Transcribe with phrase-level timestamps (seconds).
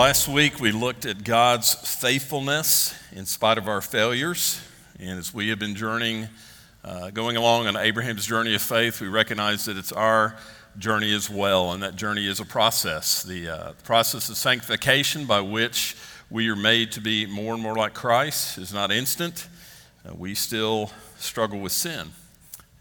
[0.00, 4.58] last week we looked at God's faithfulness in spite of our failures.
[4.98, 6.26] And as we have been journeying,
[6.82, 10.38] uh, going along on Abraham's journey of faith, we recognize that it's our
[10.78, 11.72] journey as well.
[11.72, 15.94] And that journey is a process the uh, process of sanctification by which
[16.30, 19.48] we are made to be more and more like Christ is not instant.
[20.08, 22.08] Uh, we still struggle with sin.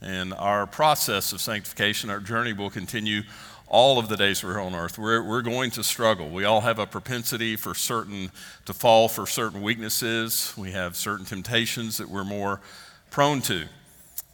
[0.02, 3.24] And our process of sanctification, our journey will continue
[3.70, 4.98] all of the days we're on earth.
[4.98, 6.30] We're, we're going to struggle.
[6.30, 8.32] We all have a propensity for certain,
[8.66, 10.54] to fall for certain weaknesses.
[10.58, 12.60] We have certain temptations that we're more
[13.12, 13.66] prone to.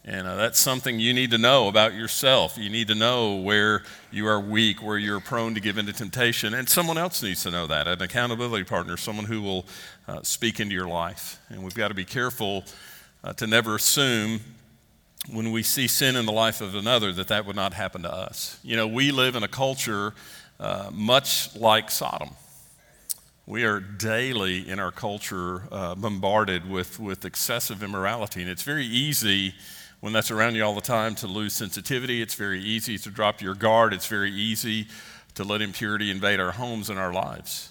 [0.08, 2.58] And uh, that's something you need to know about yourself.
[2.58, 6.54] You need to know where you are weak, where you're prone to give into temptation.
[6.54, 9.66] And someone else needs to know that an accountability partner, someone who will
[10.08, 11.40] uh, speak into your life.
[11.50, 12.64] And we've got to be careful
[13.24, 14.42] uh, to never assume
[15.32, 18.14] when we see sin in the life of another that that would not happen to
[18.14, 18.60] us.
[18.64, 20.14] You know, we live in a culture
[20.60, 22.30] uh, much like Sodom.
[23.48, 28.86] We are daily in our culture uh, bombarded with, with excessive immorality, and it's very
[28.86, 29.54] easy
[30.00, 32.22] when that's around you all the time to lose sensitivity.
[32.22, 33.94] It's very easy to drop your guard.
[33.94, 34.88] It's very easy
[35.36, 37.70] to let impurity invade our homes and our lives.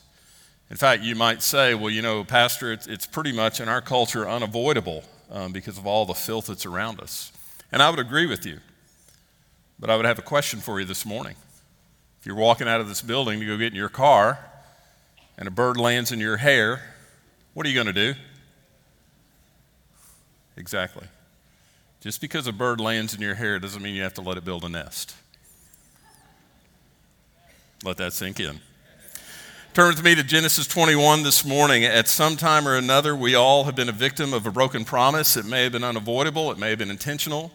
[0.71, 3.81] In fact, you might say, well, you know, Pastor, it's, it's pretty much in our
[3.81, 7.33] culture unavoidable um, because of all the filth that's around us.
[7.75, 8.61] And I would agree with you.
[9.81, 11.35] But I would have a question for you this morning.
[12.21, 14.39] If you're walking out of this building to go get in your car
[15.37, 16.81] and a bird lands in your hair,
[17.53, 18.15] what are you going to do?
[20.57, 21.09] Exactly.
[22.01, 24.45] Just because a bird lands in your hair doesn't mean you have to let it
[24.45, 25.17] build a nest.
[27.83, 28.61] Let that sink in.
[29.73, 31.85] Turn with me to Genesis 21 this morning.
[31.85, 35.37] At some time or another, we all have been a victim of a broken promise.
[35.37, 37.51] It may have been unavoidable, it may have been intentional.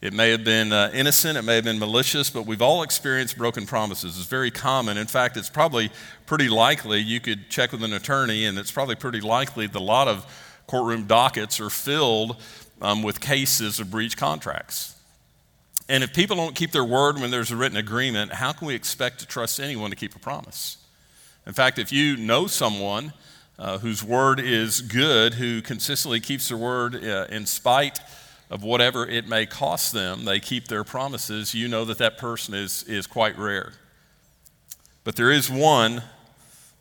[0.00, 3.36] It may have been uh, innocent, it may have been malicious, but we've all experienced
[3.36, 4.16] broken promises.
[4.16, 4.96] It's very common.
[4.96, 5.90] In fact, it's probably
[6.24, 9.78] pretty likely, you could check with an attorney, and it's probably pretty likely that a
[9.78, 10.24] lot of
[10.66, 12.40] courtroom dockets are filled
[12.80, 14.96] um, with cases of breach contracts.
[15.86, 18.74] And if people don't keep their word when there's a written agreement, how can we
[18.74, 20.78] expect to trust anyone to keep a promise?
[21.46, 23.12] In fact, if you know someone
[23.58, 28.00] uh, whose word is good, who consistently keeps their word uh, in spite
[28.50, 32.52] of whatever it may cost them, they keep their promises, you know that that person
[32.52, 33.72] is, is quite rare.
[35.04, 36.02] But there is one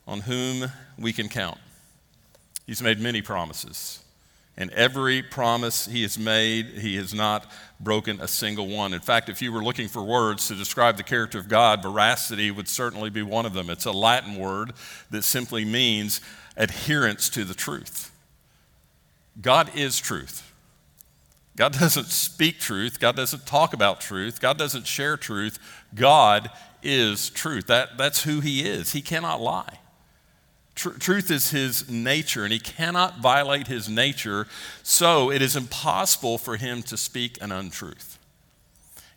[0.08, 1.60] on whom we can count.
[2.66, 4.04] He's made many promises.
[4.58, 7.50] And every promise he has made, he has not
[7.80, 8.94] broken a single one.
[8.94, 12.52] In fact, if you were looking for words to describe the character of God, veracity
[12.52, 13.70] would certainly be one of them.
[13.70, 14.74] It's a Latin word
[15.12, 16.20] that simply means
[16.58, 18.12] adherence to the truth.
[19.40, 20.49] God is truth.
[21.60, 23.02] God doesn't speak truth.
[23.02, 24.40] God doesn't talk about truth.
[24.40, 25.60] God doesn't share truth.
[25.94, 26.50] God
[26.82, 27.68] is truth.
[27.68, 28.94] That, that's who He is.
[28.94, 29.80] He cannot lie.
[30.74, 34.48] Tr- truth is His nature, and He cannot violate His nature,
[34.84, 38.19] so it is impossible for Him to speak an untruth.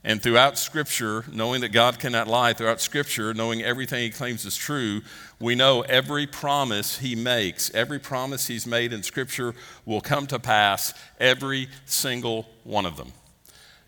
[0.04, 4.56] And throughout Scripture, knowing that God cannot lie, throughout Scripture, knowing everything He claims is
[4.56, 5.02] true,
[5.38, 9.54] we know every promise He makes, every promise He's made in Scripture
[9.84, 13.12] will come to pass, every single one of them.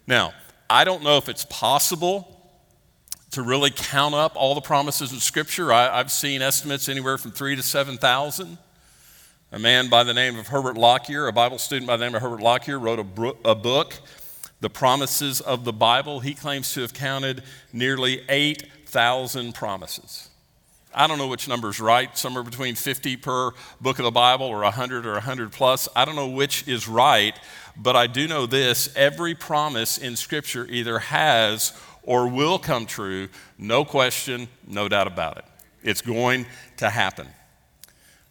[0.06, 0.34] Now,
[0.70, 2.31] I don't know if it's possible
[3.32, 5.72] to really count up all the promises in Scripture.
[5.72, 8.56] I, have seen estimates anywhere from three to 7,000.
[9.50, 12.22] A man by the name of Herbert Lockyer, a Bible student by the name of
[12.22, 13.94] Herbert Lockyer, wrote a, bro- a book
[14.64, 20.30] the promises of the Bible, he claims to have counted nearly 8,000 promises.
[20.94, 23.50] I don't know which number is right, somewhere between 50 per
[23.82, 25.86] book of the Bible or 100 or 100 plus.
[25.94, 27.38] I don't know which is right,
[27.76, 33.28] but I do know this every promise in Scripture either has or will come true,
[33.58, 35.44] no question, no doubt about it.
[35.82, 36.46] It's going
[36.78, 37.28] to happen.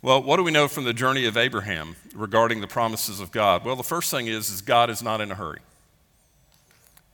[0.01, 3.63] Well, what do we know from the journey of Abraham regarding the promises of God?
[3.63, 5.59] Well, the first thing is, is God is not in a hurry.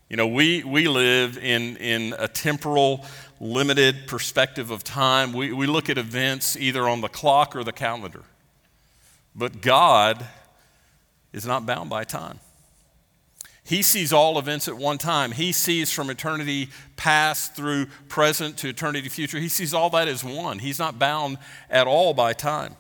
[0.10, 3.06] You know, we, we live in, in a temporal,
[3.40, 5.34] limited perspective of time.
[5.34, 8.24] We, we look at events either on the clock or the calendar.
[9.36, 10.26] But God
[11.32, 12.40] is not bound by time.
[13.64, 15.32] He sees all events at one time.
[15.32, 19.38] He sees from eternity past through present to eternity future.
[19.38, 20.58] He sees all that as one.
[20.58, 21.38] He's not bound
[21.70, 22.76] at all by time.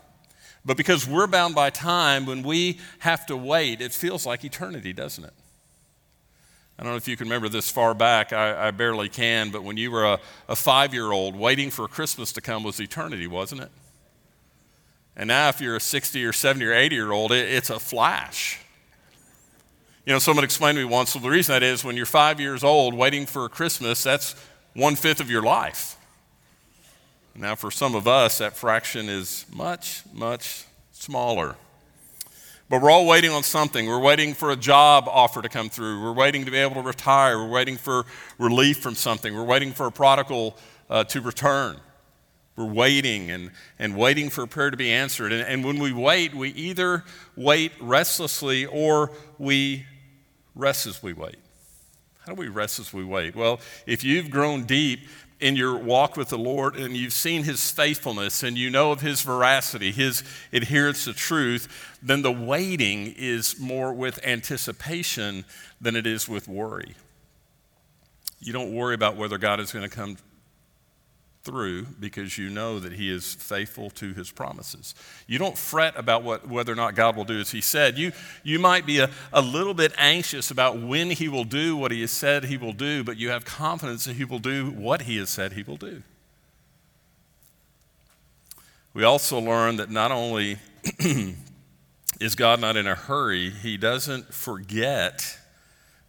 [0.65, 4.91] But because we're bound by time, when we have to wait, it feels like eternity,
[4.91, 5.33] doesn't it?
[6.79, 8.31] I don't know if you can remember this far back.
[8.31, 11.85] I, I barely can, but when you were a, a five year old, waiting for
[11.89, 13.71] Christmas to come was eternity, wasn't it?
[15.17, 17.81] And now, if you're a 60 or 70 or 80 year old, it, it's a
[17.81, 18.61] flash.
[20.05, 22.39] You know, someone explained to me once, well, the reason that is when you're five
[22.39, 24.33] years old, waiting for Christmas, that's
[24.73, 25.97] one fifth of your life.
[27.35, 31.57] Now, for some of us, that fraction is much, much smaller.
[32.69, 33.87] But we're all waiting on something.
[33.87, 36.03] We're waiting for a job offer to come through.
[36.03, 37.39] We're waiting to be able to retire.
[37.39, 38.05] We're waiting for
[38.37, 39.35] relief from something.
[39.35, 40.55] We're waiting for a prodigal
[40.87, 41.77] uh, to return.
[42.55, 45.31] We're waiting and, and waiting for a prayer to be answered.
[45.31, 47.05] And, and when we wait, we either
[47.35, 49.87] wait restlessly or we
[50.53, 51.37] rest as we wait.
[52.19, 53.35] How do we rest as we wait?
[53.35, 55.07] Well, if you've grown deep
[55.39, 59.01] in your walk with the Lord and you've seen his faithfulness and you know of
[59.01, 65.45] his veracity, his adherence to truth, then the waiting is more with anticipation
[65.79, 66.95] than it is with worry.
[68.39, 70.17] You don't worry about whether God is going to come
[71.43, 74.93] through because you know that he is faithful to his promises.
[75.25, 77.97] You don't fret about what, whether or not God will do as he said.
[77.97, 78.11] You,
[78.43, 82.01] you might be a, a little bit anxious about when he will do what he
[82.01, 85.17] has said he will do, but you have confidence that he will do what he
[85.17, 86.03] has said he will do.
[88.93, 90.57] We also learn that not only
[92.19, 95.37] is God not in a hurry, he doesn't forget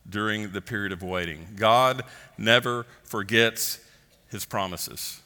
[0.08, 1.46] during the period of waiting.
[1.56, 2.02] God
[2.36, 3.78] never forgets
[4.30, 5.20] his promises.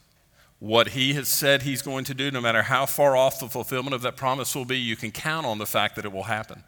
[0.58, 3.94] What he has said he's going to do, no matter how far off the fulfillment
[3.94, 6.64] of that promise will be, you can count on the fact that it will happen.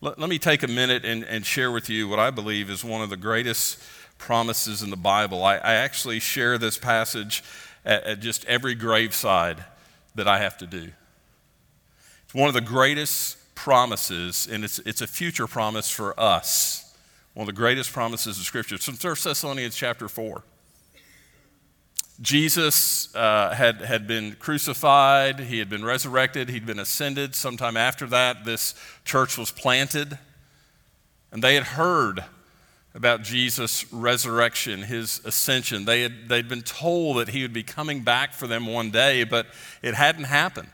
[0.00, 2.84] Let, let me take a minute and, and, share with you what I believe is
[2.84, 3.80] one of the greatest
[4.16, 5.42] promises in the Bible.
[5.42, 7.42] I, I actually share this passage
[7.84, 9.64] at, at just every graveside
[10.14, 10.90] that I have to do.
[12.24, 16.94] It's one of the greatest promises, and it's, it's a future promise for us.
[17.34, 18.74] One of the greatest promises of Scripture.
[18.76, 20.42] It's from 1 Thessalonians chapter 4.
[22.20, 27.34] Jesus uh, had, had been crucified, he had been resurrected, he'd been ascended.
[27.34, 28.74] Sometime after that, this
[29.04, 30.18] church was planted.
[31.30, 32.24] And they had heard
[32.94, 35.84] about Jesus' resurrection, his ascension.
[35.84, 39.22] They had, they'd been told that he would be coming back for them one day,
[39.22, 39.46] but
[39.82, 40.68] it hadn't happened.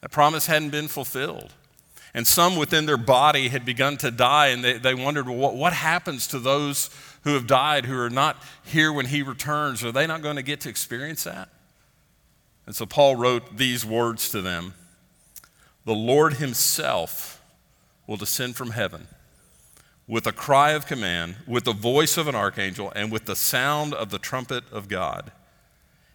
[0.00, 1.52] That promise hadn't been fulfilled.
[2.14, 5.56] And some within their body had begun to die, and they, they wondered, well, what,
[5.56, 6.88] what happens to those
[7.24, 9.82] who have died, who are not here when he returns?
[9.82, 11.48] Are they not going to get to experience that?
[12.66, 14.74] And so Paul wrote these words to them
[15.84, 17.42] The Lord himself
[18.06, 19.08] will descend from heaven
[20.06, 23.94] with a cry of command, with the voice of an archangel, and with the sound
[23.94, 25.32] of the trumpet of God.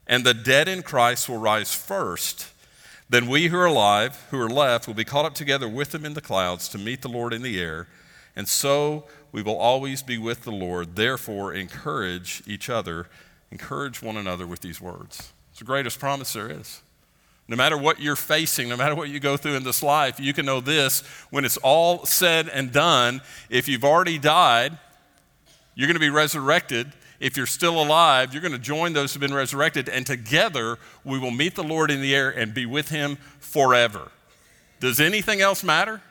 [0.06, 2.52] And the dead in Christ will rise first.
[3.10, 6.06] Then we who are alive, who are left, will be caught up together with them
[6.06, 7.88] in the clouds to meet the Lord in the air.
[8.36, 10.96] And so we will always be with the Lord.
[10.96, 13.08] Therefore, encourage each other,
[13.52, 15.32] encourage one another with these words.
[15.52, 16.82] It's the greatest promise there is.
[17.48, 20.34] No matter what you're facing, no matter what you go through in this life, you
[20.34, 24.78] can know this when it's all said and done, if you've already died,
[25.74, 29.22] you're going to be resurrected if you're still alive, you're going to join those who've
[29.22, 32.90] been resurrected, and together we will meet the Lord in the air and be with
[32.90, 34.12] him forever.
[34.80, 36.02] Does anything else matter?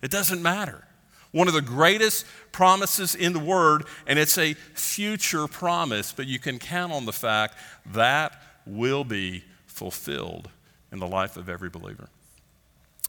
[0.00, 0.84] It doesn't matter.
[1.32, 6.38] One of the greatest promises in the Word, and it's a future promise, but you
[6.38, 7.56] can count on the fact
[7.92, 10.50] that will be fulfilled
[10.92, 12.08] in the life of every believer.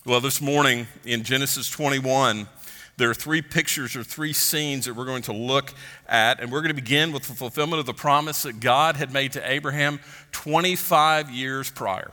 [0.05, 2.47] Well, this morning in Genesis 21,
[2.95, 5.73] there are three pictures or three scenes that we're going to look
[6.07, 9.11] at, and we're going to begin with the fulfillment of the promise that God had
[9.11, 9.99] made to Abraham
[10.31, 12.11] 25 years prior.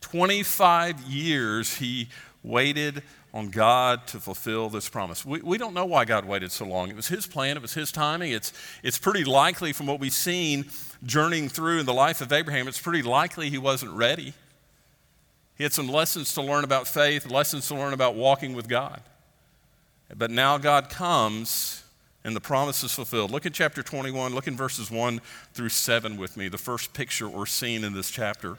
[0.00, 2.08] 25 years he
[2.46, 3.02] waited
[3.34, 5.26] on God to fulfill this promise.
[5.26, 6.88] We, we don't know why God waited so long.
[6.88, 8.32] It was His plan, it was His timing.
[8.32, 10.66] It's, it's pretty likely, from what we've seen
[11.04, 14.32] journeying through in the life of Abraham, it's pretty likely he wasn't ready.
[15.56, 19.02] He had some lessons to learn about faith, lessons to learn about walking with God.
[20.16, 21.82] But now God comes
[22.24, 23.30] and the promise is fulfilled.
[23.30, 25.20] Look at chapter 21, look in verses 1
[25.54, 28.58] through 7 with me, the first picture or scene in this chapter.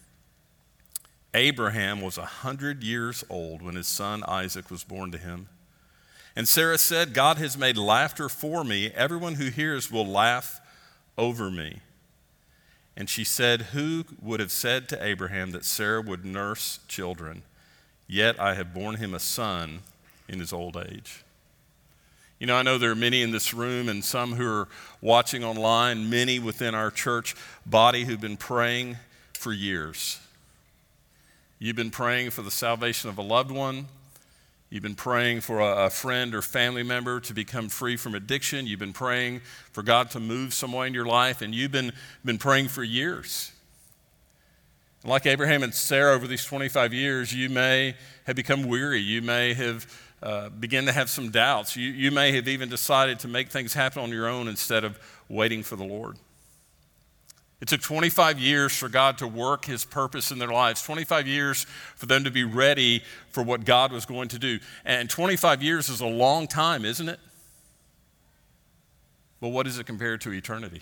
[1.33, 5.47] Abraham was a hundred years old when his son Isaac was born to him.
[6.35, 8.91] And Sarah said, God has made laughter for me.
[8.91, 10.59] Everyone who hears will laugh
[11.17, 11.79] over me.
[12.95, 17.43] And she said, Who would have said to Abraham that Sarah would nurse children?
[18.07, 19.79] Yet I have borne him a son
[20.27, 21.23] in his old age.
[22.39, 24.67] You know, I know there are many in this room and some who are
[24.99, 27.35] watching online, many within our church
[27.65, 28.97] body who've been praying
[29.33, 30.19] for years.
[31.63, 33.85] You've been praying for the salvation of a loved one.
[34.71, 38.65] You've been praying for a, a, friend or family member to become free from addiction.
[38.65, 39.41] You've been praying
[39.71, 41.93] for God to move somewhere in your life, and you've been,
[42.25, 43.51] been praying for years.
[45.05, 48.99] Like Abraham and Sarah over these 25 years, you may have become weary.
[48.99, 49.85] You may have
[50.23, 51.75] uh, begun to have some doubts.
[51.75, 54.97] You, you may have even decided to make things happen on your own instead of
[55.29, 56.17] waiting for the Lord.
[57.61, 61.65] It took 25 years for God to work his purpose in their lives, 25 years
[61.95, 64.59] for them to be ready for what God was going to do.
[64.83, 67.19] And 25 years is a long time, isn't it?
[69.39, 70.81] But what is it compared to eternity?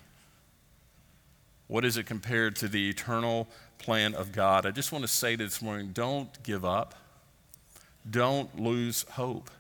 [1.68, 4.66] What is it compared to the eternal plan of God?
[4.66, 6.96] I just want to say this morning don't give up,
[8.10, 9.52] don't lose hope.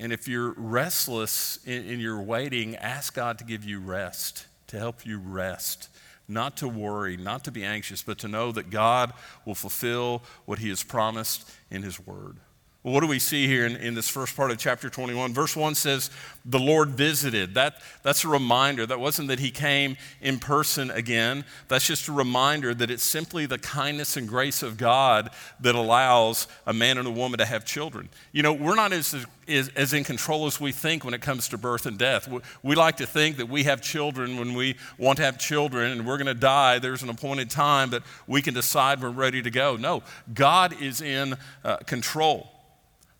[0.00, 4.80] And if you're restless in, in your waiting, ask God to give you rest to
[4.80, 5.88] help you rest,
[6.26, 9.12] not to worry, not to be anxious, but to know that God
[9.46, 12.38] will fulfill what He has promised in His Word.
[12.84, 15.32] What do we see here in, in this first part of chapter 21?
[15.32, 16.10] Verse 1 says,
[16.44, 17.54] The Lord visited.
[17.54, 18.84] That, that's a reminder.
[18.84, 21.46] That wasn't that He came in person again.
[21.68, 26.46] That's just a reminder that it's simply the kindness and grace of God that allows
[26.66, 28.10] a man and a woman to have children.
[28.32, 29.16] You know, we're not as,
[29.48, 32.28] as, as in control as we think when it comes to birth and death.
[32.28, 35.90] We, we like to think that we have children when we want to have children
[35.90, 36.80] and we're going to die.
[36.80, 39.76] There's an appointed time that we can decide we're ready to go.
[39.76, 40.02] No,
[40.34, 42.50] God is in uh, control.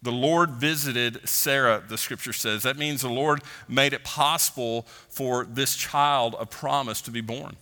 [0.04, 2.62] The Lord visited Sarah, the scripture says.
[2.62, 7.56] That means the Lord made it possible for this child of promise to be born.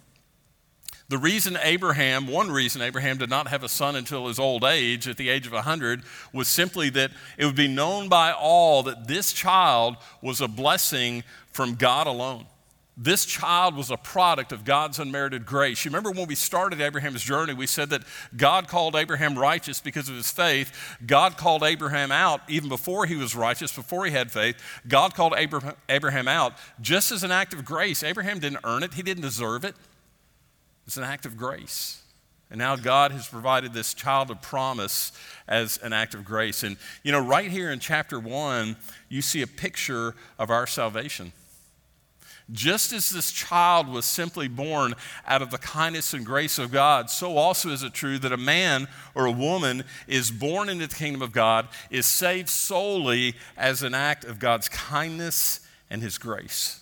[1.08, 5.06] The reason Abraham, one reason Abraham did not have a son until his old age,
[5.06, 9.06] at the age of 100, was simply that it would be known by all that
[9.06, 11.22] this child was a blessing
[11.52, 12.46] from God alone.
[12.96, 15.82] This child was a product of God's unmerited grace.
[15.82, 18.02] You remember when we started Abraham's journey, we said that
[18.36, 20.98] God called Abraham righteous because of his faith.
[21.06, 24.56] God called Abraham out even before he was righteous, before he had faith.
[24.86, 25.34] God called
[25.88, 28.02] Abraham out just as an act of grace.
[28.02, 29.74] Abraham didn't earn it, he didn't deserve it.
[30.86, 32.02] It's an act of grace.
[32.50, 35.12] And now God has provided this child of promise
[35.48, 36.62] as an act of grace.
[36.62, 38.76] And, you know, right here in chapter one,
[39.08, 41.32] you see a picture of our salvation.
[42.50, 44.94] Just as this child was simply born
[45.26, 48.36] out of the kindness and grace of God, so also is it true that a
[48.36, 53.82] man or a woman is born into the kingdom of God, is saved solely as
[53.82, 56.80] an act of God's kindness and his grace.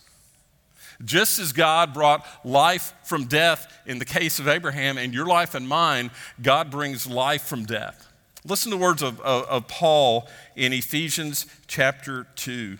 [1.04, 5.54] Just as God brought life from death in the case of Abraham and your life
[5.54, 6.10] and mine,
[6.42, 8.06] God brings life from death.
[8.44, 12.78] Listen to the words of, of, of Paul in Ephesians chapter 2.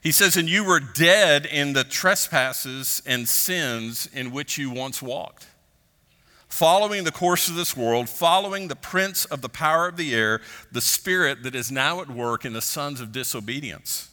[0.00, 5.02] He says, And you were dead in the trespasses and sins in which you once
[5.02, 5.46] walked,
[6.48, 10.40] following the course of this world, following the prince of the power of the air,
[10.70, 14.10] the spirit that is now at work in the sons of disobedience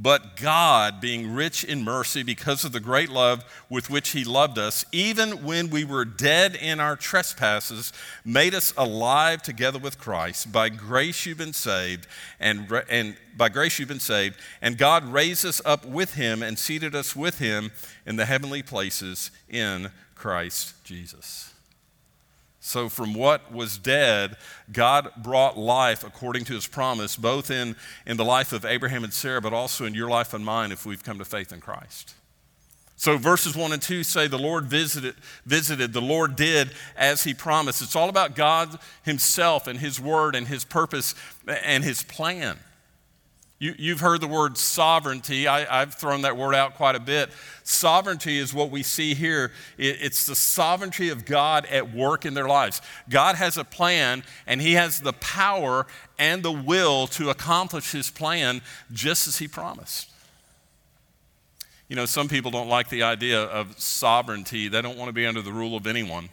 [0.00, 4.56] but God, being rich in mercy because of the great love with which He loved
[4.56, 7.92] us, even when we were dead in our trespasses,
[8.24, 10.52] made us alive together with Christ.
[10.52, 12.06] By grace you've been saved,
[12.38, 14.36] and, and by grace you've been saved.
[14.62, 17.72] And God raised us up with Him and seated us with Him
[18.06, 21.54] in the heavenly places in Christ Jesus.
[22.60, 24.36] So, from what was dead,
[24.72, 29.12] God brought life according to his promise, both in, in the life of Abraham and
[29.12, 32.14] Sarah, but also in your life and mine if we've come to faith in Christ.
[32.96, 35.14] So, verses 1 and 2 say, The Lord visited,
[35.46, 37.80] visited, the Lord did as he promised.
[37.80, 41.14] It's all about God himself and his word and his purpose
[41.46, 42.58] and his plan.
[43.60, 45.48] You, have heard the word sovereignty.
[45.48, 47.30] I, have thrown that word out quite a bit.
[47.64, 49.50] Sovereignty is what we see here.
[49.76, 52.80] It, it's the sovereignty of God at work in their lives.
[53.08, 55.88] God has a plan, and He has the power
[56.20, 58.62] and the will to accomplish His plan
[58.92, 60.08] just as He promised.
[61.88, 65.26] You know, some people don't like the idea of sovereignty, they don't want to be
[65.26, 66.28] under the rule of anyone.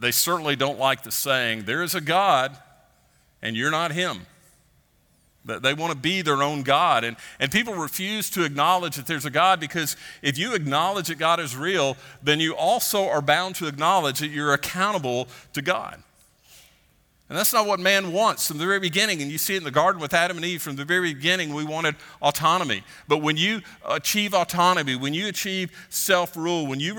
[0.00, 2.56] They certainly don't like the saying, There is a God,
[3.40, 4.26] and you're not Him.
[5.44, 7.02] They want to be their own God.
[7.02, 11.18] And, and people refuse to acknowledge that there's a God because if you acknowledge that
[11.18, 16.02] God is real, then you also are bound to acknowledge that you're accountable to God.
[17.28, 19.22] And that's not what man wants from the very beginning.
[19.22, 20.60] And you see it in the garden with Adam and Eve.
[20.60, 22.84] From the very beginning, we wanted autonomy.
[23.08, 26.94] But when you achieve autonomy, when you achieve self rule, when you,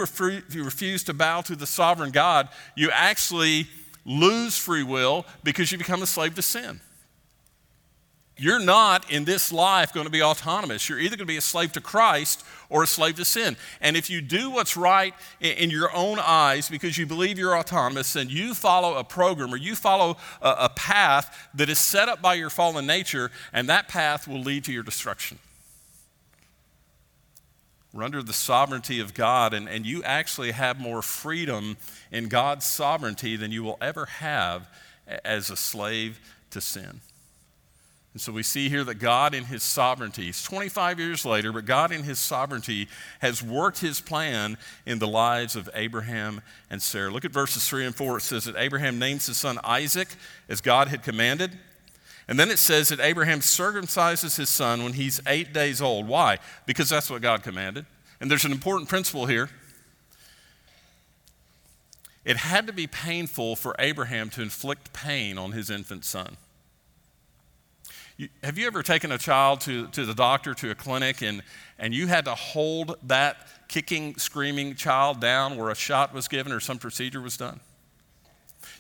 [0.50, 3.68] you refuse to bow to the sovereign God, you actually
[4.06, 6.82] lose free will because you become a slave to sin.
[8.36, 10.90] You're not in this life going to be autonomous.
[10.90, 13.56] You're either going to be a slave to Christ or a slave to sin.
[13.80, 18.16] And if you do what's right in your own eyes because you believe you're autonomous
[18.16, 22.34] and you follow a program or you follow a, path that is set up by
[22.34, 25.38] your fallen nature, and that path will lead to your destruction.
[27.94, 31.78] We're under the sovereignty of God, and, and you actually have more freedom
[32.12, 34.68] in God's sovereignty than you will ever have
[35.24, 37.02] as a slave to sin.
[38.14, 41.66] And so we see here that God, in His sovereignty, it's 25 years later, but
[41.66, 42.88] God, in His sovereignty,
[43.20, 47.10] has worked His plan in the lives of Abraham and Sarah.
[47.10, 48.18] Look at verses 3 and 4.
[48.18, 50.10] It says that Abraham names his son Isaac
[50.48, 51.58] as God had commanded.
[52.28, 56.08] And then it says that Abraham circumcises his son when he's eight days old.
[56.08, 56.38] Why?
[56.68, 57.86] Because that's what God commanded.
[58.22, 59.50] And there's an important principle here.
[62.24, 66.38] It had to be painful for Abraham to inflict pain on his infant son.
[68.44, 71.42] Have you ever taken a child to, to the doctor, to a clinic, and,
[71.80, 76.52] and you had to hold that kicking, screaming child down where a shot was given
[76.52, 77.60] or some procedure was done?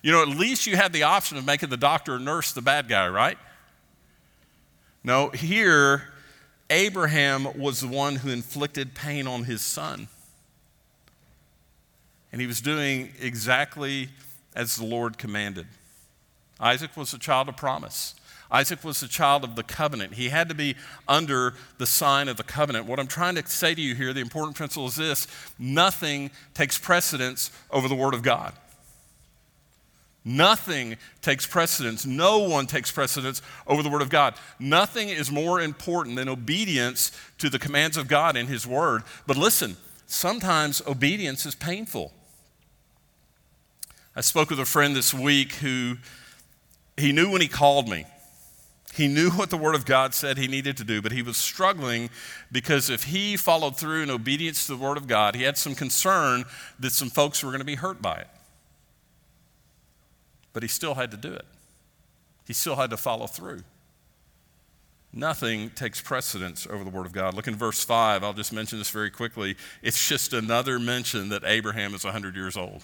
[0.03, 2.61] You know, at least you had the option of making the doctor or nurse the
[2.61, 3.37] bad guy, right?
[5.03, 6.09] No, here,
[6.69, 10.07] Abraham was the one who inflicted pain on his son.
[12.31, 14.09] And he was doing exactly
[14.55, 15.67] as the Lord commanded.
[16.63, 18.15] Isaac was a child of promise.
[18.49, 20.13] Isaac was a child of the covenant.
[20.13, 20.75] He had to be
[21.07, 22.85] under the sign of the covenant.
[22.85, 25.27] What I'm trying to say to you here, the important principle is this
[25.59, 28.53] nothing takes precedence over the Word of God.
[30.23, 32.05] Nothing takes precedence.
[32.05, 34.35] No one takes precedence over the Word of God.
[34.57, 39.03] Nothing is more important than obedience to the commands of God in His Word.
[39.27, 42.13] But listen, sometimes obedience is painful.
[44.15, 45.97] I spoke with a friend this week who
[46.97, 48.05] he knew when he called me.
[48.93, 51.35] He knew what the Word of God said he needed to do, but he was
[51.35, 52.11] struggling
[52.51, 55.73] because if he followed through in obedience to the Word of God, he had some
[55.73, 56.45] concern
[56.79, 58.27] that some folks were going to be hurt by it.
[60.53, 61.45] But he still had to do it,
[62.45, 63.61] he still had to follow through.
[65.15, 67.35] Nothing takes precedence over the Word of God.
[67.35, 68.23] Look in verse 5.
[68.23, 69.55] I'll just mention this very quickly.
[69.83, 72.83] It's just another mention that Abraham is 100 years old.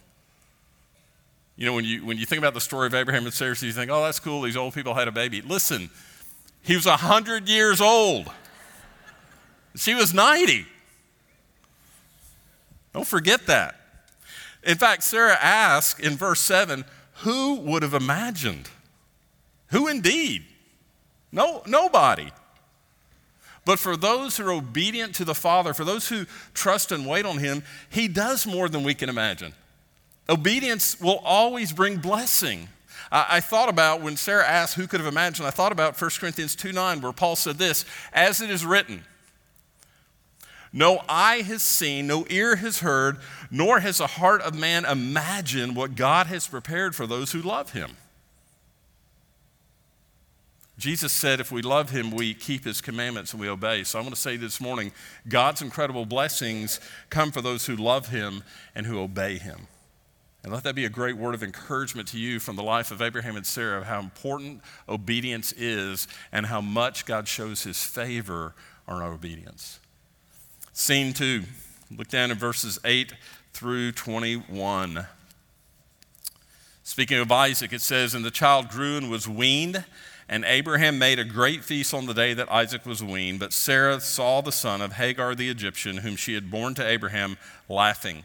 [1.59, 3.73] You know, when you, when you think about the story of Abraham and Sarah, you
[3.73, 4.43] think, oh, that's cool.
[4.43, 5.41] These old people had a baby.
[5.41, 5.89] Listen,
[6.63, 8.31] he was 100 years old.
[9.75, 10.65] She was 90.
[12.93, 13.75] Don't forget that.
[14.63, 16.85] In fact, Sarah asked in verse 7
[17.23, 18.69] who would have imagined?
[19.71, 20.45] Who indeed?
[21.29, 22.31] No, nobody.
[23.65, 27.25] But for those who are obedient to the Father, for those who trust and wait
[27.25, 29.53] on Him, He does more than we can imagine.
[30.29, 32.69] Obedience will always bring blessing.
[33.11, 36.11] I, I thought about when Sarah asked who could have imagined, I thought about 1
[36.19, 39.03] Corinthians 2 9, where Paul said this, as it is written,
[40.71, 43.17] no eye has seen, no ear has heard,
[43.49, 47.73] nor has the heart of man imagined what God has prepared for those who love
[47.73, 47.97] him.
[50.77, 53.83] Jesus said, if we love him, we keep his commandments and we obey.
[53.83, 54.93] So I want to say this morning
[55.27, 58.43] God's incredible blessings come for those who love him
[58.75, 59.67] and who obey him.
[60.43, 63.01] And let that be a great word of encouragement to you from the life of
[63.01, 68.53] Abraham and Sarah of how important obedience is and how much God shows his favor
[68.87, 69.79] on our obedience.
[70.71, 71.43] Scene two,
[71.95, 73.13] look down in verses 8
[73.51, 75.05] through 21.
[76.83, 79.83] Speaking of Isaac, it says, And the child grew and was weaned,
[80.29, 83.39] and Abraham made a great feast on the day that Isaac was weaned.
[83.39, 87.37] But Sarah saw the son of Hagar the Egyptian, whom she had borne to Abraham,
[87.67, 88.23] laughing.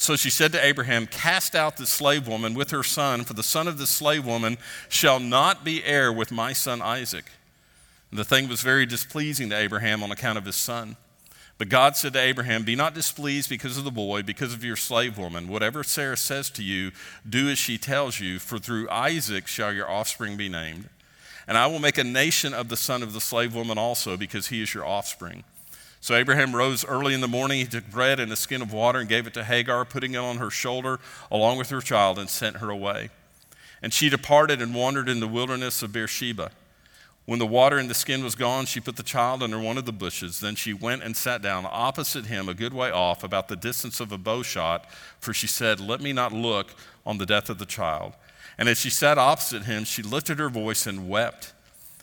[0.00, 3.42] So she said to Abraham, Cast out the slave woman with her son, for the
[3.42, 4.56] son of the slave woman
[4.88, 7.24] shall not be heir with my son Isaac.
[8.10, 10.96] And the thing was very displeasing to Abraham on account of his son.
[11.58, 14.76] But God said to Abraham, Be not displeased because of the boy, because of your
[14.76, 15.48] slave woman.
[15.48, 16.92] Whatever Sarah says to you,
[17.28, 20.88] do as she tells you, for through Isaac shall your offspring be named.
[21.48, 24.46] And I will make a nation of the son of the slave woman also, because
[24.46, 25.42] he is your offspring.
[26.00, 27.58] So Abraham rose early in the morning.
[27.58, 30.18] He took bread and a skin of water and gave it to Hagar, putting it
[30.18, 33.10] on her shoulder along with her child, and sent her away.
[33.82, 36.50] And she departed and wandered in the wilderness of Beersheba.
[37.28, 39.84] When the water in the skin was gone, she put the child under one of
[39.84, 40.40] the bushes.
[40.40, 44.00] Then she went and sat down opposite him, a good way off, about the distance
[44.00, 46.68] of a bow shot, for she said, Let me not look
[47.04, 48.14] on the death of the child.
[48.56, 51.52] And as she sat opposite him, she lifted her voice and wept.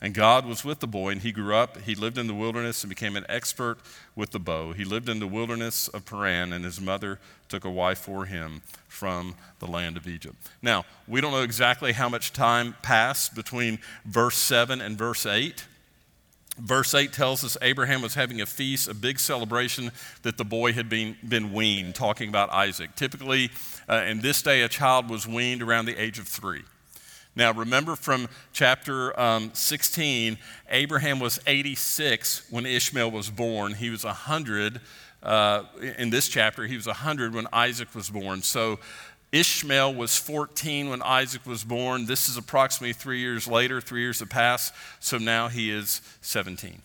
[0.00, 1.78] And God was with the boy, and he grew up.
[1.78, 3.78] He lived in the wilderness and became an expert
[4.14, 4.72] with the bow.
[4.72, 8.60] He lived in the wilderness of Paran, and his mother took a wife for him
[8.88, 10.36] from the land of Egypt.
[10.60, 15.64] Now, we don't know exactly how much time passed between verse 7 and verse 8.
[16.58, 20.72] Verse 8 tells us Abraham was having a feast, a big celebration that the boy
[20.72, 22.94] had been, been weaned, talking about Isaac.
[22.96, 23.50] Typically,
[23.88, 26.64] uh, in this day, a child was weaned around the age of three.
[27.36, 30.38] Now, remember from chapter um, 16,
[30.70, 33.74] Abraham was 86 when Ishmael was born.
[33.74, 34.80] He was 100
[35.22, 35.64] uh,
[35.98, 38.42] in this chapter, he was 100 when Isaac was born.
[38.42, 38.78] So
[39.32, 42.06] Ishmael was 14 when Isaac was born.
[42.06, 46.80] This is approximately three years later, three years have passed, so now he is 17.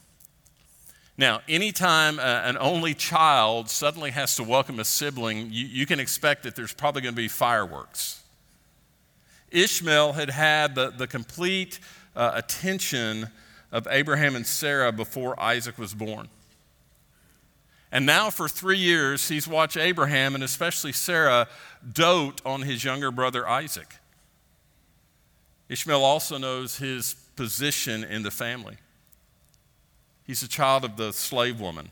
[1.18, 6.00] Now, anytime uh, an only child suddenly has to welcome a sibling, you, you can
[6.00, 8.21] expect that there's probably going to be fireworks.
[9.52, 11.80] Ishmael had had the, the complete
[12.16, 13.30] uh, attention
[13.72, 16.28] of Abraham and Sarah before Isaac was born.
[17.92, 21.48] And now, for three years, he's watched Abraham and especially Sarah
[21.92, 23.98] dote on his younger brother Isaac.
[25.68, 28.78] Ishmael also knows his position in the family.
[30.26, 31.90] He's a child of the slave woman,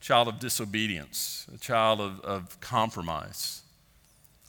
[0.00, 3.62] child of disobedience, a child of, of compromise.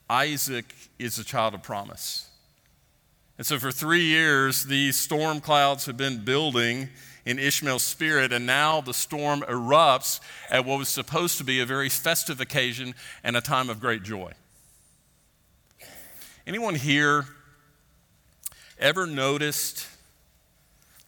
[0.09, 0.65] Isaac
[0.99, 2.27] is a child of promise.
[3.37, 6.89] And so, for three years, these storm clouds have been building
[7.25, 11.65] in Ishmael's spirit, and now the storm erupts at what was supposed to be a
[11.65, 14.31] very festive occasion and a time of great joy.
[16.47, 17.25] Anyone here
[18.79, 19.87] ever noticed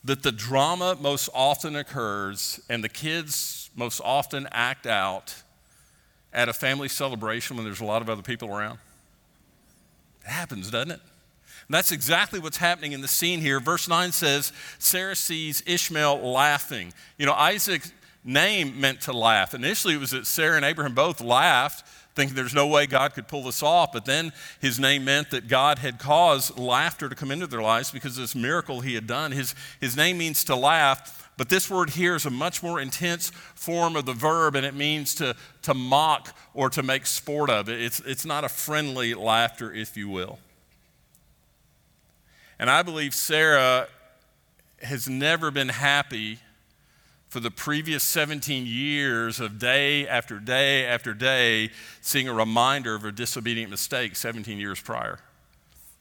[0.04, 5.36] that the drama most often occurs and the kids most often act out
[6.34, 8.80] at a family celebration when there's a lot of other people around?
[10.24, 11.00] It happens, doesn't it?
[11.70, 13.60] And that's exactly what's happening in the scene here.
[13.60, 16.94] Verse 9 says Sarah sees Ishmael laughing.
[17.18, 19.54] You know, Isaac's name meant to laugh.
[19.54, 23.28] Initially, it was that Sarah and Abraham both laughed, thinking there's no way God could
[23.28, 23.92] pull this off.
[23.92, 27.92] But then his name meant that God had caused laughter to come into their lives
[27.92, 29.32] because of this miracle he had done.
[29.32, 31.29] His, his name means to laugh.
[31.40, 34.76] But this word here is a much more intense form of the verb, and it
[34.76, 37.70] means to, to mock or to make sport of.
[37.70, 40.40] It's, it's not a friendly laughter, if you will.
[42.60, 43.88] And I believe Sarah
[44.82, 46.40] has never been happy
[47.30, 51.70] for the previous 17 years of day after day after day
[52.02, 55.20] seeing a reminder of her disobedient mistake 17 years prior.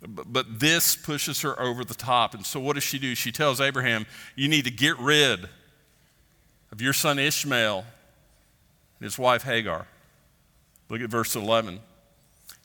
[0.01, 2.35] But, this pushes her over the top.
[2.35, 3.15] And so, what does she do?
[3.15, 4.07] She tells Abraham,
[4.37, 5.49] You need to get rid
[6.71, 9.87] of your son Ishmael and his wife Hagar.
[10.89, 11.81] Look at verse 11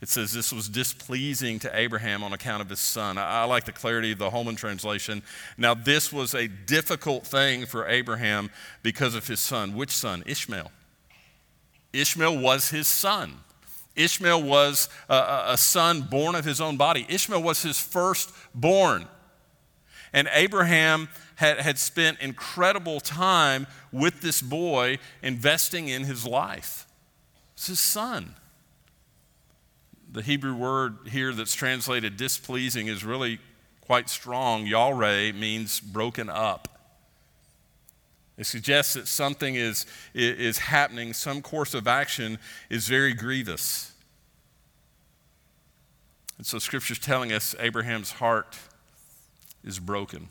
[0.03, 3.17] it says this was displeasing to Abraham on account of his son.
[3.17, 5.23] I, I, like the clarity of the Holman translation.
[5.57, 8.49] Now, this was a difficult thing for Abraham
[8.81, 9.73] because of his son.
[9.75, 10.21] Which son?
[10.25, 10.71] Ishmael.
[11.93, 13.35] Ishmael was his son.
[13.95, 17.05] Ishmael was a, a son born of his own body.
[17.09, 19.07] Ishmael was his firstborn.
[20.11, 26.87] And Abraham had, had spent incredible time with this boy, investing in his life.
[27.53, 28.35] It's his son
[30.13, 33.39] the Hebrew word here that's translated displeasing is really
[33.81, 34.65] quite strong.
[34.65, 36.72] Yalre means broken up.
[38.37, 43.91] It suggests that something is, is happening, some course of action is very grievous.
[46.37, 48.57] And so Scripture's telling us Abraham's heart
[49.63, 50.29] is broken.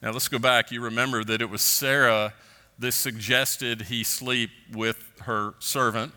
[0.00, 0.70] Now let's go back.
[0.70, 2.32] You remember that it was Sarah
[2.78, 6.12] that suggested he sleep with her servant.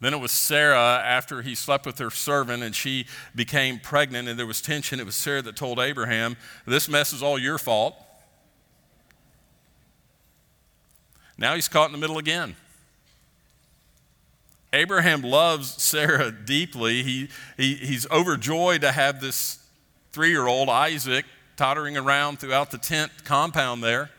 [0.00, 4.38] Then it was Sarah after he slept with her servant and she became pregnant and
[4.38, 5.00] there was tension.
[5.00, 7.96] It was Sarah that told Abraham, This mess is all your fault.
[11.38, 12.56] Now he's caught in the middle again.
[14.72, 17.02] Abraham loves Sarah deeply.
[17.02, 19.64] He, he, he's overjoyed to have this
[20.12, 21.24] three year old Isaac
[21.56, 24.10] tottering around throughout the tent compound there.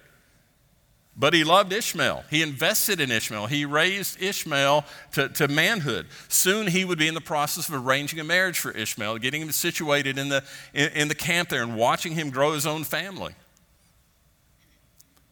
[1.16, 2.24] But he loved Ishmael.
[2.30, 3.48] He invested in Ishmael.
[3.48, 6.08] He raised Ishmael to, to manhood.
[6.30, 9.52] Soon he would be in the process of arranging a marriage for Ishmael, getting him
[9.52, 13.36] situated in the, in, in the camp there and watching him grow his own family.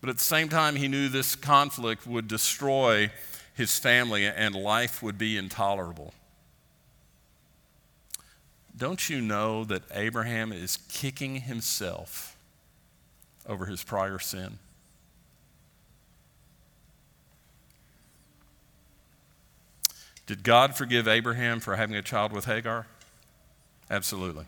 [0.07, 3.11] But at the same time, he knew this conflict would destroy
[3.53, 6.13] his family and life would be intolerable.
[8.77, 12.37] Don't you know that Abraham is kicking himself
[13.45, 14.59] over his prior sin?
[20.25, 22.87] Did God forgive Abraham for having a child with Hagar?
[23.91, 24.45] Absolutely.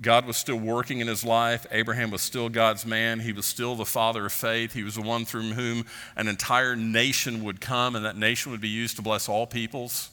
[0.00, 1.66] God was still working in his life.
[1.70, 3.20] Abraham was still God's man.
[3.20, 4.74] He was still the father of faith.
[4.74, 8.60] He was the one through whom an entire nation would come, and that nation would
[8.60, 10.10] be used to bless all peoples.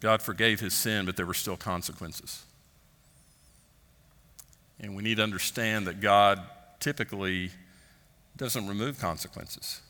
[0.00, 2.44] God forgave his sin, but there were still consequences.
[4.80, 6.40] And we need to understand that God
[6.80, 7.50] typically
[8.36, 9.80] doesn't remove consequences.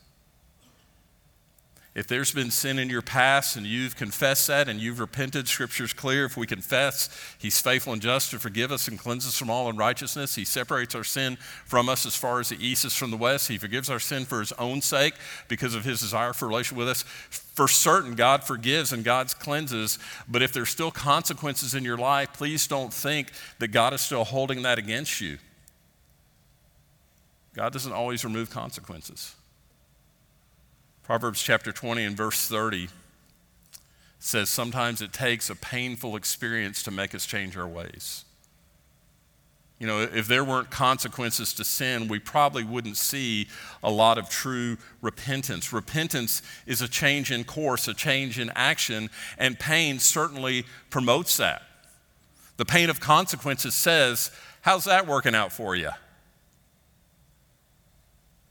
[1.95, 5.91] If there's been sin in your past and you've confessed that and you've repented, Scripture's
[5.91, 6.25] clear.
[6.25, 9.67] If we confess, He's faithful and just to forgive us and cleanse us from all
[9.69, 10.35] unrighteousness.
[10.35, 13.47] He separates our sin from us as far as the east is from the west.
[13.47, 15.15] He forgives our sin for His own sake
[15.47, 17.01] because of His desire for relation with us.
[17.01, 19.97] For certain, God forgives and God cleanses.
[20.27, 24.25] But if there's still consequences in your life, please don't think that God is still
[24.25, 25.39] holding that against you.
[27.55, 29.35] God doesn't always remove consequences.
[31.09, 32.87] Proverbs chapter 20 and verse 30
[34.19, 38.25] says sometimes it takes a painful experience to make us change our ways.
[39.79, 43.47] You know, if there weren't consequences to sin, we probably wouldn't see
[43.81, 45.73] a lot of true repentance.
[45.73, 51.63] Repentance is a change in course, a change in action, and pain certainly promotes that.
[52.57, 54.29] The pain of consequences says,
[54.61, 55.89] How's that working out for you?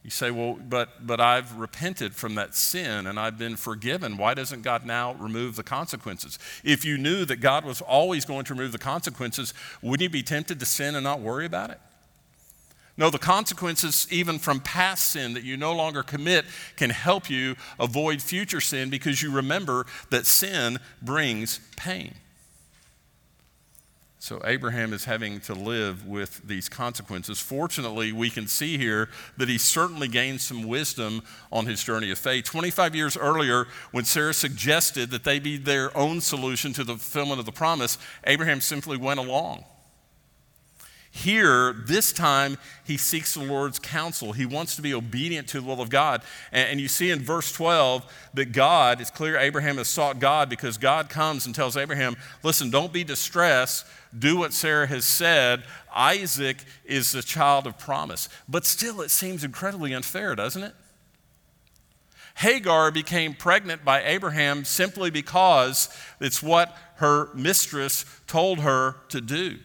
[0.05, 4.17] You say, well, but, but I've repented from that sin and I've been forgiven.
[4.17, 6.39] Why doesn't God now remove the consequences?
[6.65, 10.23] If you knew that God was always going to remove the consequences, wouldn't you be
[10.23, 11.81] tempted to sin and not worry about it?
[12.97, 16.45] No, the consequences, even from past sin that you no longer commit,
[16.77, 22.15] can help you avoid future sin because you remember that sin brings pain.
[24.21, 27.39] So Abraham is having to live with these consequences.
[27.39, 32.19] Fortunately, we can see here that he certainly gained some wisdom on his journey of
[32.19, 32.45] faith.
[32.45, 37.39] 25 years earlier, when Sarah suggested that they be their own solution to the fulfillment
[37.39, 39.65] of the promise, Abraham simply went along.
[41.23, 44.33] Here, this time, he seeks the Lord's counsel.
[44.33, 46.23] He wants to be obedient to the will of God.
[46.53, 50.79] And, you see in verse 12 that God, it's clear Abraham has sought God because
[50.79, 53.85] God comes and tells Abraham, listen, don't be distressed
[54.17, 55.65] do what Sarah has said.
[55.95, 58.29] Isaac is the child of promise.
[58.49, 60.75] But still, it seems incredibly unfair, doesn't it?
[62.37, 65.89] Hagar became pregnant by Abraham simply because
[66.21, 69.59] it's what her mistress told her to do.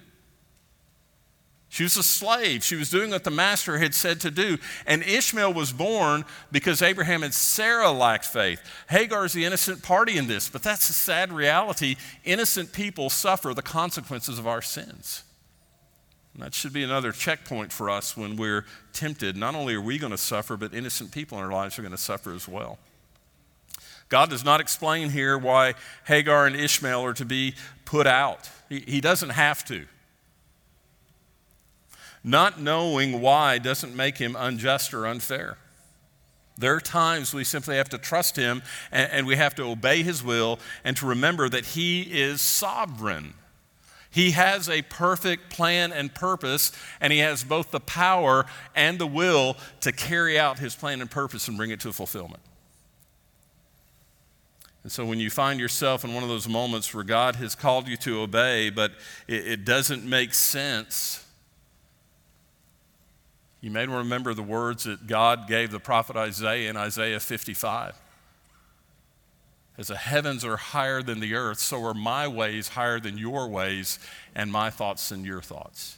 [1.74, 2.64] She was a slave.
[2.64, 4.60] She was doing what the master had said to do.
[4.86, 8.62] And Ishmael was born because Abraham and Sarah lacked faith.
[8.92, 11.96] Hagar is the innocent party in this, but that's a sad reality.
[12.26, 15.24] Innocent people suffer the consequences of our sins.
[16.36, 19.36] And that should be another checkpoint for us when we're tempted.
[19.36, 21.92] Not only are we going to suffer, but innocent people in our lives are going
[21.92, 22.78] to suffer as well.
[24.10, 25.74] God does not explain here why
[26.06, 28.48] Hagar and Ishmael are to be put out.
[28.70, 29.88] He, he doesn't have to.
[32.24, 35.58] Not knowing why doesn't make him unjust or unfair.
[36.58, 40.04] There are times we simply have to trust him and, and, we have to obey
[40.04, 43.34] his will and to remember that he is sovereign.
[44.12, 49.08] He has a perfect plan and purpose, and he has both the power and the
[49.08, 52.44] will to carry out his plan and purpose and bring it to fulfillment.
[54.84, 57.88] And so when you find yourself in one of those moments where God has called
[57.88, 58.92] you to obey, but
[59.28, 61.26] it, it doesn't make sense,
[63.64, 67.98] you may remember the words that God gave the prophet Isaiah in Isaiah 55.
[69.78, 73.48] As the heavens are higher than the earth, so are my ways higher than your
[73.48, 74.00] ways,
[74.36, 75.98] and my thoughts than your thoughts.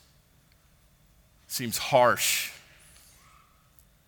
[1.47, 2.51] Seems harsh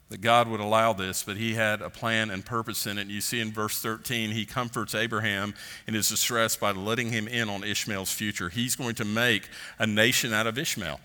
[0.10, 3.02] that God would allow this, but he had a plan and purpose in it.
[3.02, 5.56] And you see in verse 13, he comforts Abraham
[5.88, 8.50] in his distress by letting him in on Ishmael's future.
[8.50, 11.00] He's going to make a nation out of Ishmael.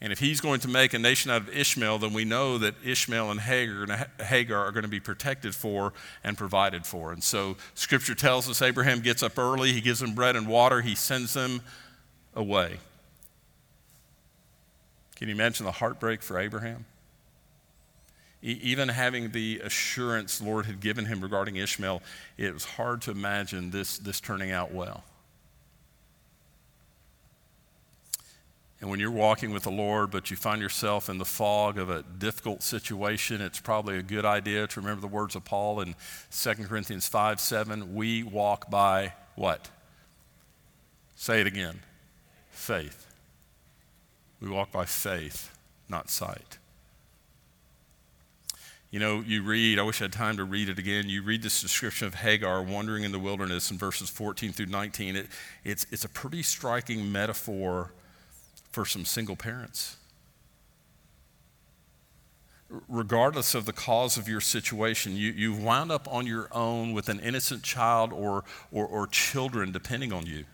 [0.00, 2.74] And if he's going to make a nation out of Ishmael, then we know that
[2.84, 7.12] Ishmael and Hagar, are going to be protected for and provided for.
[7.12, 10.82] And so scripture tells us Abraham gets up early, he gives them bread and water,
[10.82, 11.62] he sends them
[12.34, 12.78] away.
[15.16, 16.84] Can you imagine the heartbreak for Abraham?
[18.44, 22.02] even having the assurance the Lord had given him regarding Ishmael,
[22.36, 25.02] it was hard to imagine this, this turning out well.
[28.84, 31.88] And when you're walking with the Lord, but you find yourself in the fog of
[31.88, 35.94] a difficult situation, it's probably a good idea to remember the words of Paul in
[36.30, 37.94] 2 Corinthians 5 7.
[37.94, 39.70] We walk by what?
[41.16, 41.80] Say it again
[42.50, 43.06] faith.
[44.38, 45.56] We walk by faith,
[45.88, 46.58] not sight.
[48.90, 51.08] You know, you read, I wish I had time to read it again.
[51.08, 55.16] You read this description of Hagar wandering in the wilderness in verses 14 through 19.
[55.16, 55.28] It,
[55.64, 57.90] it's, it's a pretty striking metaphor
[58.74, 59.96] for some single parents.
[62.88, 67.08] Regardless of the cause of your situation, you, you've wound up on your own with
[67.08, 70.44] an innocent child or, or, or children depending on you.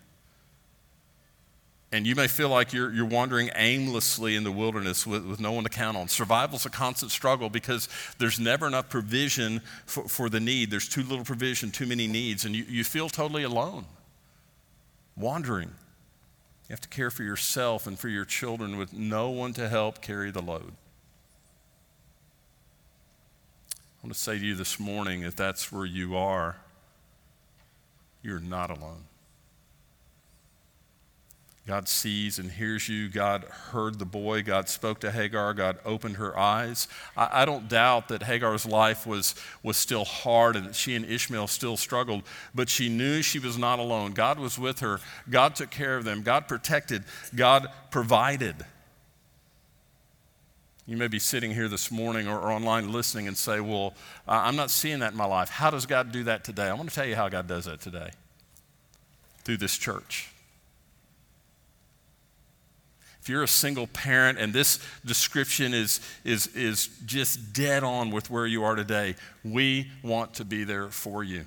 [1.93, 5.53] And you may feel like you're, you're wandering aimlessly in the wilderness with, with no
[5.53, 6.07] one to count on.
[6.07, 10.71] Survival's a constant struggle because there's never enough provision for, for the need.
[10.71, 13.87] There's too little provision, too many needs, and you, you feel totally alone,
[15.17, 15.71] wandering.
[16.71, 20.01] You have to care for yourself and for your children with no one to help
[20.01, 20.71] carry the load.
[23.75, 26.59] I want to say to you this morning if that's where you are,
[28.23, 29.03] you're not alone.
[31.71, 33.09] God sees and hears you.
[33.09, 34.43] God heard the boy.
[34.43, 35.55] God spoke to Hagar.
[35.55, 36.89] God opened her eyes.
[37.17, 41.05] I, I, don't doubt that Hagar's life was, was still hard and that she and
[41.05, 44.15] Ishmael still struggled, but she knew she was not alone.
[44.15, 44.99] God was with her.
[45.31, 46.23] God took care of them.
[46.23, 47.05] God protected.
[47.37, 48.57] God provided.
[50.89, 53.95] You may be sitting here this morning or, or online listening and say, Well,
[54.27, 55.51] I'm not seeing that in my life.
[55.51, 56.65] How does God do that today?
[56.65, 58.11] I want to tell you how God does that today
[59.45, 60.31] through this church
[63.21, 68.31] if you're a single parent and this description is, is, is just dead on with
[68.31, 71.45] where you are today, we want to be there for you.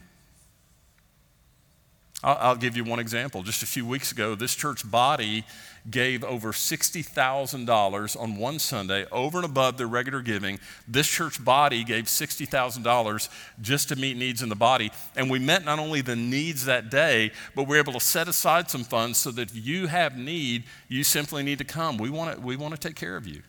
[2.23, 3.41] I'll, I'll give you one example.
[3.41, 5.45] Just a few weeks ago, this church body
[5.89, 10.59] gave over $60,000 on one Sunday over and above their regular giving.
[10.87, 13.29] This church body gave $60,000
[13.61, 14.91] just to meet needs in the body.
[15.15, 18.27] And we met not only the needs that day, but we are able to set
[18.27, 21.97] aside some funds so that if you have need, you simply need to come.
[21.97, 23.41] We want to, we want to take care of you.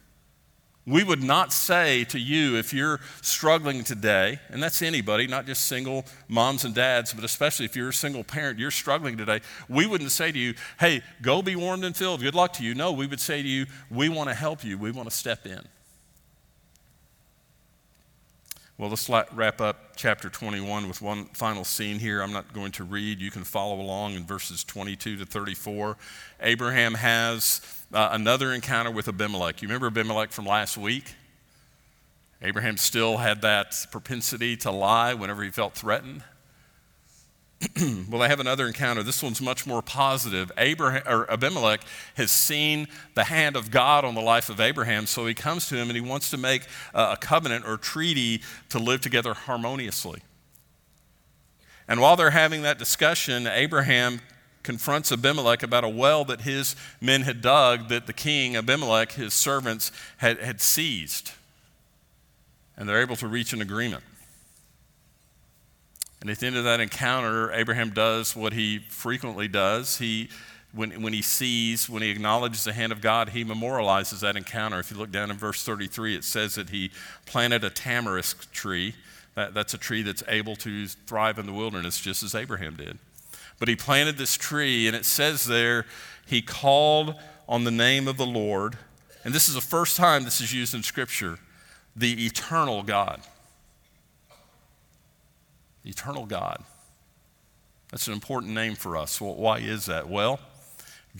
[0.86, 5.66] We would not say to you, if you're struggling today, and that's anybody, not just
[5.66, 9.86] single moms and dads, but especially if you're a single parent, you're struggling today, we
[9.86, 12.74] wouldn't say to you, hey, go be warmed and filled, good luck to you.
[12.74, 15.46] No, we would say to you, we want to help you, we want to step
[15.46, 15.60] in.
[18.76, 22.20] Well, let's wrap up chapter 21 with one final scene here.
[22.20, 23.20] I'm not going to read.
[23.20, 25.96] You can follow along in verses 22 to 34.
[26.40, 27.60] Abraham has
[27.94, 29.62] uh, another encounter with Abimelech.
[29.62, 31.14] You remember Abimelech from last week?
[32.42, 36.22] Abraham still had that propensity to lie whenever he felt threatened.
[38.10, 39.02] well, they have another encounter.
[39.02, 40.52] This one's much more positive.
[40.58, 41.80] Abraham, or Abimelech
[42.16, 45.76] has seen the hand of God on the life of Abraham, so he comes to
[45.76, 50.20] him and he wants to make a covenant or treaty to live together harmoniously.
[51.86, 54.20] And while they're having that discussion, Abraham
[54.64, 59.32] confronts Abimelech about a well that his men had dug that the king, Abimelech, his
[59.32, 61.30] servants, had, had seized.
[62.76, 64.02] And they're able to reach an agreement.
[66.20, 69.98] And at the end of that encounter, Abraham does what he frequently does.
[69.98, 70.30] He,
[70.72, 74.80] when, when he sees, when he acknowledges the hand of God, he memorializes that encounter.
[74.80, 76.90] If you look down in verse 33, it says that he
[77.26, 78.94] planted a tamarisk tree.
[79.34, 82.98] That, that's a tree that's able to thrive in the wilderness, just as Abraham did.
[83.58, 85.86] But he planted this tree, and it says there,
[86.26, 87.14] he called
[87.48, 88.76] on the name of the Lord.
[89.24, 91.38] And this is the first time this is used in Scripture
[91.96, 93.20] the eternal God
[95.84, 96.64] The eternal God.
[97.90, 99.20] That's an important name for us.
[99.20, 100.08] Well, why is that?
[100.08, 100.40] Well,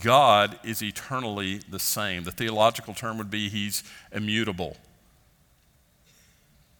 [0.03, 2.23] God is eternally the same.
[2.23, 4.75] The theological term would be He's immutable.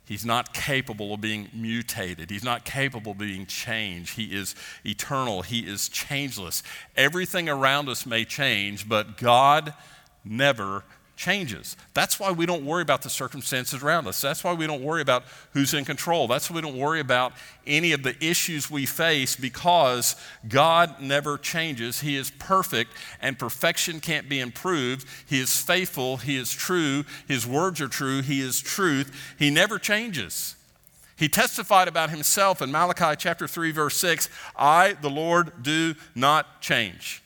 [0.05, 2.29] He's not capable of being mutated.
[2.29, 4.15] He's not capable of being changed.
[4.15, 5.41] He is eternal.
[5.41, 6.61] He is changeless.
[6.95, 9.73] Everything around us may change, but God
[10.23, 10.83] never
[11.15, 11.77] changes.
[11.93, 14.21] That's why we don't worry about the circumstances around us.
[14.21, 15.23] That's why we don't worry about
[15.53, 16.27] who's in control.
[16.27, 17.33] That's why we don't worry about
[17.65, 20.15] any of the issues we face because
[20.47, 22.01] God never changes.
[22.01, 25.07] He is perfect and perfection can't be improved.
[25.25, 26.17] He is faithful.
[26.17, 27.05] He is true.
[27.27, 28.21] His words are true.
[28.21, 29.35] He is truth.
[29.39, 30.55] He never changes.
[31.17, 36.61] He testified about himself in Malachi chapter 3 verse 6, I the Lord do not
[36.61, 37.23] change.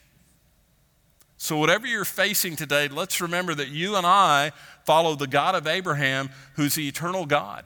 [1.41, 4.51] So, whatever you're facing today, let's remember that you and I
[4.83, 7.63] follow the God of Abraham, who's the eternal God.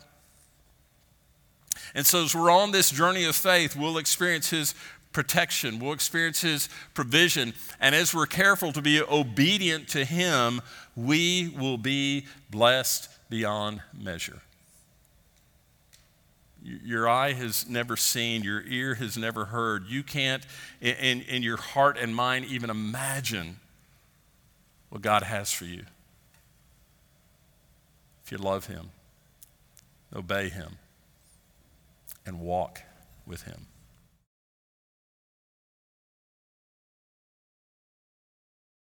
[1.95, 4.75] And so, as we're on this journey of faith, we'll experience His
[5.11, 7.55] protection, we'll experience His provision.
[7.79, 10.61] And as we're careful to be obedient to Him,
[10.95, 14.43] we will be blessed beyond measure.
[16.63, 19.87] Your eye has never seen, your ear has never heard.
[19.87, 20.45] You can't,
[20.79, 23.57] in, in your heart and mind, even imagine
[24.93, 25.85] what God has for you
[28.23, 28.91] if you love Him
[30.15, 30.77] obey Him,
[32.25, 32.81] and walk
[33.25, 33.67] with Him.